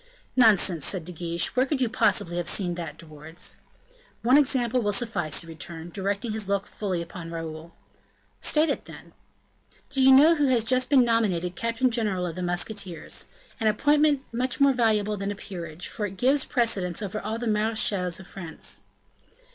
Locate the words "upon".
7.03-7.29